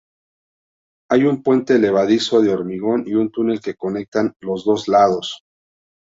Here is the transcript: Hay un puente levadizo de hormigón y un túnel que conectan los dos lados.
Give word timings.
Hay 1.11 1.25
un 1.25 1.43
puente 1.43 1.77
levadizo 1.77 2.41
de 2.41 2.51
hormigón 2.51 3.03
y 3.05 3.13
un 3.13 3.29
túnel 3.29 3.61
que 3.61 3.75
conectan 3.75 4.33
los 4.39 4.65
dos 4.65 4.87
lados. 4.87 5.43